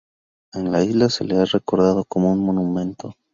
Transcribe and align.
En 0.53 0.71
la 0.71 0.83
isla 0.83 1.09
se 1.09 1.23
le 1.25 1.37
ha 1.37 1.45
recordado 1.45 2.05
con 2.05 2.23
un 2.25 2.39
monumento. 2.43 3.13